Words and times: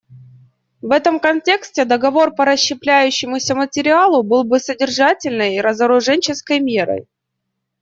В 0.81 0.89
этом 0.91 1.19
контексте 1.19 1.85
договор 1.85 2.33
по 2.33 2.43
расщепляющемуся 2.43 3.53
материалу 3.53 4.23
был 4.23 4.43
бы 4.45 4.59
содержательной 4.59 5.61
разоруженческой 5.61 6.59
мерой. 6.59 7.05